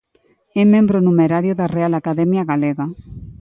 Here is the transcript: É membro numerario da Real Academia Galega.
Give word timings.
É 0.61 0.63
membro 0.73 0.97
numerario 1.07 1.53
da 1.59 1.67
Real 1.75 1.93
Academia 2.01 2.43
Galega. 2.51 2.85